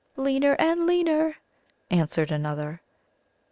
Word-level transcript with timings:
"Leaner 0.15 0.55
and 0.57 0.87
leaner," 0.87 1.35
answered 1.91 2.31
another. 2.31 2.81